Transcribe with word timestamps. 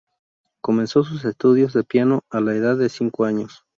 Comenzó 0.63 1.03
sus 1.03 1.23
estudios 1.25 1.73
de 1.73 1.83
piano 1.83 2.21
a 2.31 2.41
la 2.41 2.55
edad 2.55 2.75
de 2.75 2.89
cinco 2.89 3.25
años. 3.25 3.63